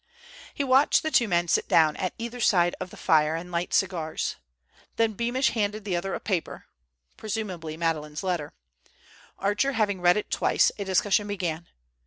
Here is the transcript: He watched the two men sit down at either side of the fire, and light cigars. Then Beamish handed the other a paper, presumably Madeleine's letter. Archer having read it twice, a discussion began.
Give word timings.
He 0.55 0.63
watched 0.63 1.03
the 1.03 1.11
two 1.11 1.27
men 1.27 1.47
sit 1.47 1.67
down 1.67 1.95
at 1.97 2.15
either 2.17 2.39
side 2.39 2.73
of 2.79 2.89
the 2.89 2.97
fire, 2.97 3.35
and 3.35 3.51
light 3.51 3.71
cigars. 3.71 4.35
Then 4.95 5.13
Beamish 5.13 5.49
handed 5.51 5.85
the 5.85 5.95
other 5.95 6.15
a 6.15 6.19
paper, 6.19 6.65
presumably 7.17 7.77
Madeleine's 7.77 8.23
letter. 8.23 8.55
Archer 9.37 9.73
having 9.73 10.01
read 10.01 10.17
it 10.17 10.31
twice, 10.31 10.71
a 10.79 10.85
discussion 10.85 11.27
began. 11.27 11.67